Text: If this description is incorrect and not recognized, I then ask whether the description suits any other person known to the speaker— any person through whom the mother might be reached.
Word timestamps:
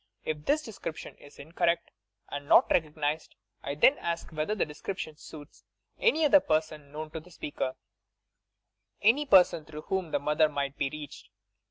If 0.25 0.45
this 0.45 0.63
description 0.63 1.13
is 1.17 1.37
incorrect 1.37 1.91
and 2.27 2.47
not 2.49 2.71
recognized, 2.71 3.35
I 3.61 3.75
then 3.75 3.99
ask 3.99 4.31
whether 4.31 4.55
the 4.55 4.65
description 4.65 5.15
suits 5.15 5.63
any 5.99 6.25
other 6.25 6.39
person 6.39 6.91
known 6.91 7.11
to 7.11 7.19
the 7.19 7.29
speaker— 7.29 7.75
any 9.11 9.27
person 9.27 9.63
through 9.63 9.81
whom 9.83 10.09
the 10.09 10.17
mother 10.17 10.49
might 10.49 10.75
be 10.75 10.89
reached. 10.89 11.29